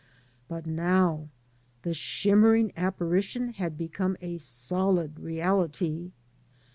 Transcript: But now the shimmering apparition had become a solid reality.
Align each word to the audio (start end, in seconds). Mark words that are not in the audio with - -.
But 0.47 0.65
now 0.65 1.29
the 1.83 1.93
shimmering 1.93 2.73
apparition 2.75 3.49
had 3.53 3.77
become 3.77 4.17
a 4.19 4.39
solid 4.39 5.19
reality. 5.19 6.09